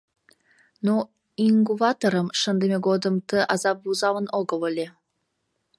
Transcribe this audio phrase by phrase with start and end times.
[0.85, 0.95] Но
[1.45, 4.87] иҥгуватырым шындыме годым ты азап вузалын огыл ыле.